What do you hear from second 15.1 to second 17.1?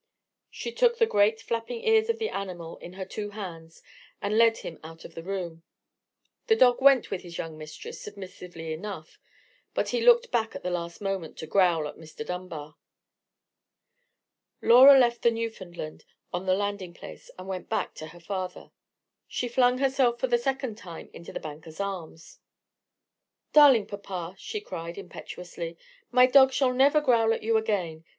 the Newfoundland on the landing